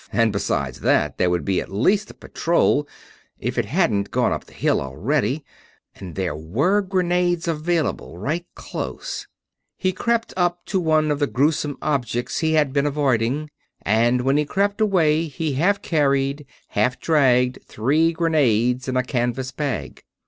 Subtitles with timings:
[0.11, 0.77] And besides...
[0.79, 2.87] and besides that, there would be at least a patrol,
[3.39, 5.45] if it hadn't gone up the hill already.
[5.95, 9.27] And there were grenades available, right close....
[9.77, 13.51] He crept up to one of the gruesome objects he had been avoiding,
[13.83, 19.51] and when he crept away he half carried, half dragged three grenades in a canvas
[19.51, 20.03] bag.